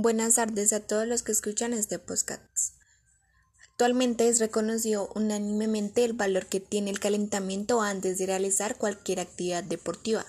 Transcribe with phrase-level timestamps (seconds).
[0.00, 2.76] Buenas tardes a todos los que escuchan este podcast.
[3.68, 9.64] Actualmente es reconocido unánimemente el valor que tiene el calentamiento antes de realizar cualquier actividad
[9.64, 10.24] deportiva.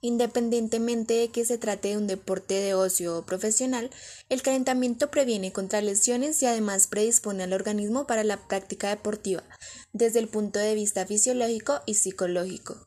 [0.00, 3.90] Independientemente de que se trate de un deporte de ocio o profesional,
[4.28, 9.42] el calentamiento previene contra lesiones y además predispone al organismo para la práctica deportiva
[9.92, 12.86] desde el punto de vista fisiológico y psicológico.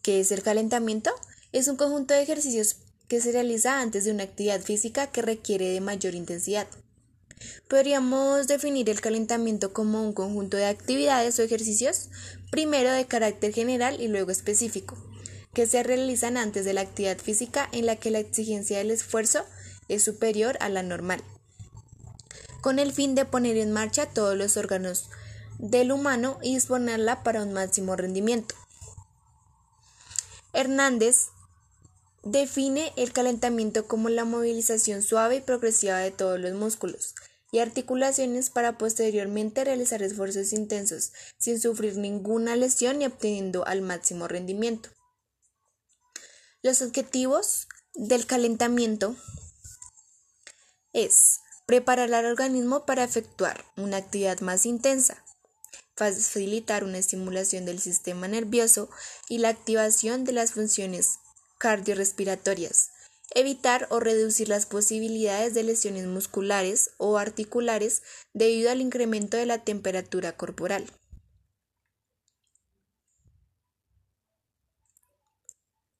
[0.00, 1.10] ¿Qué es el calentamiento?
[1.50, 2.76] Es un conjunto de ejercicios
[3.12, 6.66] que se realiza antes de una actividad física que requiere de mayor intensidad.
[7.68, 12.08] Podríamos definir el calentamiento como un conjunto de actividades o ejercicios,
[12.50, 14.96] primero de carácter general y luego específico,
[15.52, 19.44] que se realizan antes de la actividad física en la que la exigencia del esfuerzo
[19.88, 21.22] es superior a la normal,
[22.62, 25.10] con el fin de poner en marcha todos los órganos
[25.58, 28.54] del humano y disponerla para un máximo rendimiento.
[30.54, 31.31] Hernández
[32.24, 37.14] Define el calentamiento como la movilización suave y progresiva de todos los músculos
[37.50, 44.28] y articulaciones para posteriormente realizar esfuerzos intensos sin sufrir ninguna lesión y obteniendo al máximo
[44.28, 44.88] rendimiento.
[46.62, 49.16] Los objetivos del calentamiento
[50.92, 55.24] es preparar al organismo para efectuar una actividad más intensa,
[55.96, 58.88] facilitar una estimulación del sistema nervioso
[59.28, 61.18] y la activación de las funciones
[61.62, 62.90] cardiorrespiratorias,
[63.36, 68.02] evitar o reducir las posibilidades de lesiones musculares o articulares
[68.34, 70.84] debido al incremento de la temperatura corporal.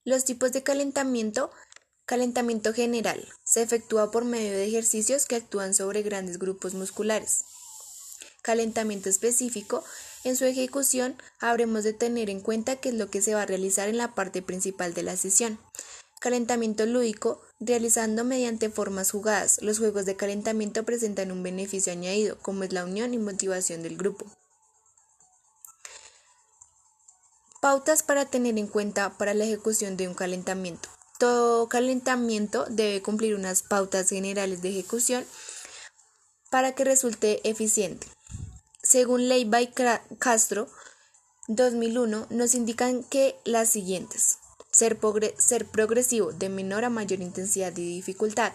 [0.05, 1.53] Los tipos de calentamiento.
[2.07, 3.25] Calentamiento general.
[3.45, 7.45] Se efectúa por medio de ejercicios que actúan sobre grandes grupos musculares.
[8.43, 9.85] Calentamiento específico
[10.25, 13.47] en su ejecución, habremos de tener en cuenta qué es lo que se va a
[13.47, 15.59] realizar en la parte principal de la sesión.
[16.20, 19.59] Calentamiento lúdico, realizando mediante formas jugadas.
[19.61, 23.97] Los juegos de calentamiento presentan un beneficio añadido, como es la unión y motivación del
[23.97, 24.27] grupo.
[27.61, 30.89] Pautas para tener en cuenta para la ejecución de un calentamiento.
[31.18, 35.24] Todo calentamiento debe cumplir unas pautas generales de ejecución
[36.51, 38.07] para que resulte eficiente.
[38.92, 39.73] Según Ley by
[40.19, 40.69] Castro
[41.48, 44.36] 2001, nos indican que las siguientes.
[44.70, 44.98] Ser,
[45.39, 48.53] ser, progresivo de menor a mayor intensidad y dificultad.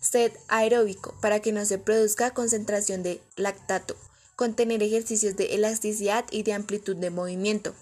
[0.00, 3.94] Ser aeróbico para que no se produzca concentración de lactato.
[4.36, 7.74] Contener ejercicios de elasticidad y de amplitud de movimiento.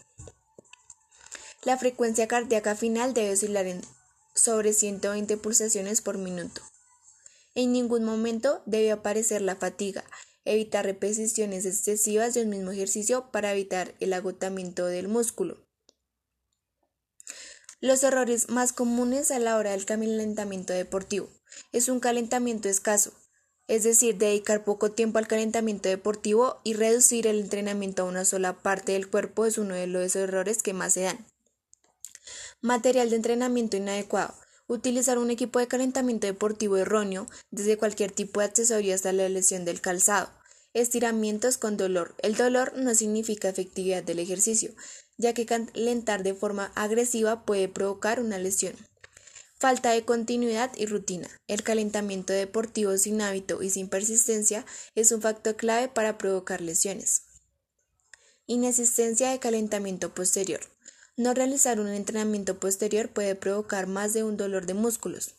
[1.62, 3.80] La frecuencia cardíaca final debe oscilar en
[4.34, 6.62] sobre 120 pulsaciones por minuto.
[7.54, 10.02] En ningún momento debe aparecer la fatiga
[10.44, 15.64] evitar repeticiones excesivas de un mismo ejercicio para evitar el agotamiento del músculo.
[17.80, 21.28] Los errores más comunes a la hora del calentamiento deportivo
[21.72, 23.12] es un calentamiento escaso,
[23.68, 28.62] es decir, dedicar poco tiempo al calentamiento deportivo y reducir el entrenamiento a una sola
[28.62, 31.26] parte del cuerpo es uno de los errores que más se dan.
[32.60, 34.34] Material de entrenamiento inadecuado.
[34.72, 39.66] Utilizar un equipo de calentamiento deportivo erróneo, desde cualquier tipo de accesorio hasta la lesión
[39.66, 40.30] del calzado.
[40.72, 42.14] Estiramientos con dolor.
[42.22, 44.72] El dolor no significa efectividad del ejercicio,
[45.18, 48.74] ya que calentar de forma agresiva puede provocar una lesión.
[49.58, 51.28] Falta de continuidad y rutina.
[51.48, 57.24] El calentamiento deportivo sin hábito y sin persistencia es un factor clave para provocar lesiones.
[58.46, 60.71] Inexistencia de calentamiento posterior.
[61.16, 65.34] No realizar un entrenamiento posterior puede provocar más de un dolor de músculos.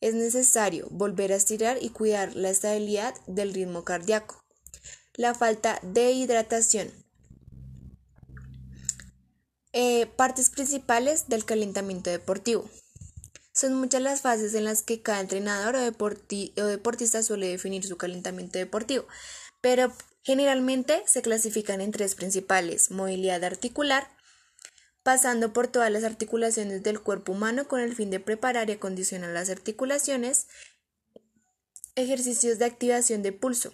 [0.00, 4.44] Es necesario volver a estirar y cuidar la estabilidad del ritmo cardíaco.
[5.14, 6.90] La falta de hidratación.
[9.72, 12.68] Eh, partes principales del calentamiento deportivo.
[13.52, 17.96] Son muchas las fases en las que cada entrenador o, o deportista suele definir su
[17.96, 19.06] calentamiento deportivo,
[19.60, 24.08] pero generalmente se clasifican en tres principales, movilidad articular,
[25.10, 29.30] pasando por todas las articulaciones del cuerpo humano con el fin de preparar y acondicionar
[29.30, 30.46] las articulaciones,
[31.96, 33.72] ejercicios de activación de pulso,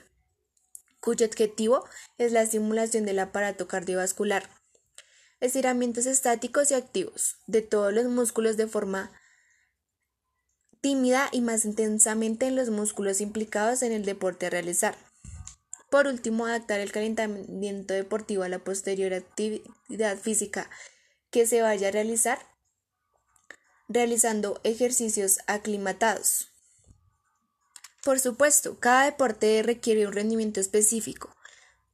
[0.99, 1.85] cuyo objetivo
[2.17, 4.49] es la estimulación del aparato cardiovascular,
[5.41, 9.13] estiramientos estáticos y activos de todos los músculos de forma
[10.81, 14.97] tímida y más intensamente en los músculos implicados en el deporte a realizar.
[15.91, 20.71] Por último, adaptar el calentamiento deportivo a la posterior actividad física
[21.37, 22.39] que se vaya a realizar
[23.91, 26.49] realizando ejercicios aclimatados.
[28.03, 31.37] Por supuesto, cada deporte requiere un rendimiento específico,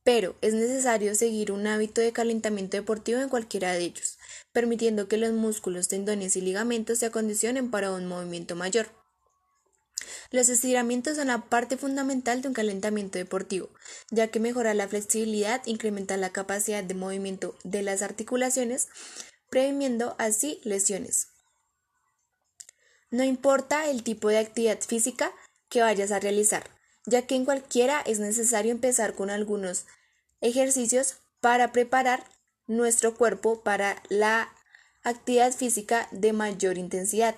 [0.05, 4.17] pero es necesario seguir un hábito de calentamiento deportivo en cualquiera de ellos,
[4.53, 8.91] permitiendo que los músculos, tendones y ligamentos se acondicionen para un movimiento mayor.
[10.31, 13.71] Los estiramientos son la parte fundamental de un calentamiento deportivo,
[14.11, 18.89] ya que mejora la flexibilidad, incrementa la capacidad de movimiento de las articulaciones,
[19.53, 21.29] previniendo así lesiones.
[23.11, 25.31] No importa el tipo de actividad física
[25.69, 26.71] que vayas a realizar,
[27.05, 29.85] ya que en cualquiera es necesario empezar con algunos
[30.41, 32.25] ejercicios para preparar
[32.67, 34.51] nuestro cuerpo para la
[35.05, 37.35] actividad física de mayor intensidad.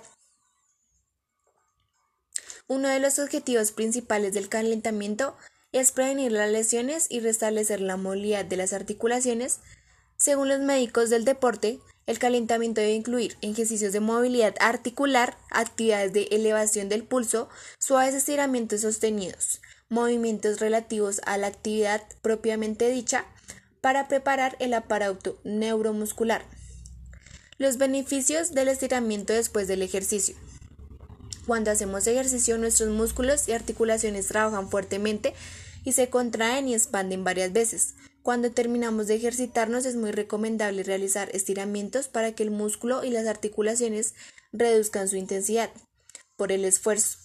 [2.67, 5.35] Uno de los objetivos principales del calentamiento
[5.73, 9.59] es prevenir las lesiones y restablecer la movilidad de las articulaciones.
[10.25, 16.23] Según los médicos del deporte, el calentamiento debe incluir ejercicios de movilidad articular, actividades de
[16.31, 23.25] elevación del pulso, suaves estiramientos sostenidos, movimientos relativos a la actividad propiamente dicha
[23.81, 26.43] para preparar el aparato neuromuscular.
[27.59, 30.35] Los beneficios del estiramiento después del ejercicio.
[31.45, 35.35] Cuando hacemos ejercicio, nuestros músculos y articulaciones trabajan fuertemente
[35.83, 37.93] y se contraen y expanden varias veces.
[38.25, 43.27] Cuando terminamos de ejercitarnos es muy recomendable realizar estiramientos para que el músculo y las
[43.27, 44.15] articulaciones
[44.51, 45.69] reduzcan su intensidad
[46.35, 47.19] por el esfuerzo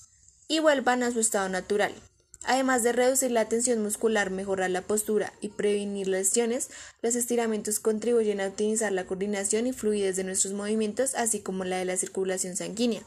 [0.46, 1.94] y vuelvan a su estado natural.
[2.44, 6.68] Además de reducir la tensión muscular, mejorar la postura y prevenir lesiones,
[7.00, 11.78] los estiramientos contribuyen a optimizar la coordinación y fluidez de nuestros movimientos, así como la
[11.78, 13.02] de la circulación sanguínea.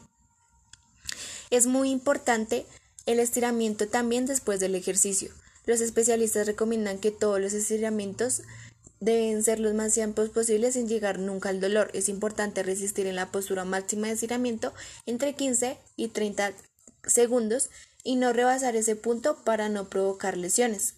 [1.51, 2.65] Es muy importante
[3.05, 5.29] el estiramiento también después del ejercicio.
[5.65, 8.41] Los especialistas recomiendan que todos los estiramientos
[8.99, 11.89] deben ser los más amplios posibles sin llegar nunca al dolor.
[11.93, 14.73] Es importante resistir en la postura máxima de estiramiento
[15.05, 16.53] entre 15 y 30
[17.05, 17.69] segundos
[18.03, 20.95] y no rebasar ese punto para no provocar lesiones.